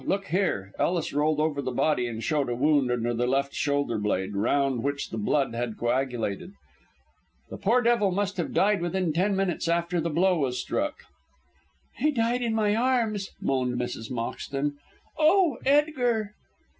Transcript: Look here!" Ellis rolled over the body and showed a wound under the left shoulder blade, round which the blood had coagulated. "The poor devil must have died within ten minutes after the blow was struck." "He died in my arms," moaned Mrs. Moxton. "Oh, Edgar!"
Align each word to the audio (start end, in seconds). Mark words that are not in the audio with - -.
Look 0.07 0.29
here!" 0.29 0.73
Ellis 0.79 1.13
rolled 1.13 1.39
over 1.39 1.61
the 1.61 1.69
body 1.69 2.07
and 2.07 2.23
showed 2.23 2.49
a 2.49 2.55
wound 2.55 2.89
under 2.91 3.13
the 3.13 3.27
left 3.27 3.53
shoulder 3.53 3.99
blade, 3.99 4.35
round 4.35 4.81
which 4.81 5.09
the 5.11 5.17
blood 5.19 5.53
had 5.53 5.77
coagulated. 5.77 6.53
"The 7.51 7.57
poor 7.57 7.83
devil 7.83 8.09
must 8.09 8.37
have 8.37 8.51
died 8.51 8.81
within 8.81 9.13
ten 9.13 9.35
minutes 9.35 9.67
after 9.67 10.01
the 10.01 10.09
blow 10.09 10.39
was 10.39 10.59
struck." 10.59 10.95
"He 11.97 12.09
died 12.09 12.41
in 12.41 12.55
my 12.55 12.75
arms," 12.75 13.29
moaned 13.39 13.75
Mrs. 13.79 14.09
Moxton. 14.09 14.79
"Oh, 15.19 15.59
Edgar!" 15.67 16.33